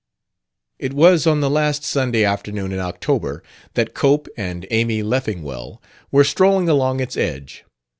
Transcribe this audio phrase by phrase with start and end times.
[0.79, 3.43] It was on the last Sunday afternoon in October
[3.75, 5.79] that Cope and Amy Leffingwell
[6.11, 7.65] were strolling along its edge.